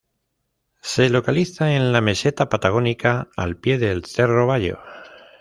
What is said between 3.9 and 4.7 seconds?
Cerro